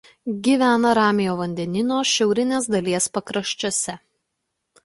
[0.45, 3.99] Gyvena Ramiojo vandenyno šiaurinės dalies pakraščiuose.